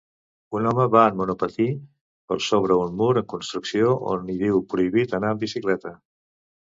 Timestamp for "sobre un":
2.45-2.95